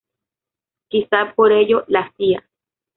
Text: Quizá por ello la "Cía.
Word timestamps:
Quizá 0.89 1.31
por 1.35 1.51
ello 1.51 1.83
la 1.87 2.11
"Cía. 2.17 2.43